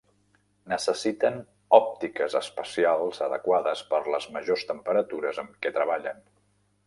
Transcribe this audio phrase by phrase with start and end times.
[0.71, 1.35] Necessiten
[1.79, 6.27] òptiques especials adequades per les majors temperatures en què treballen.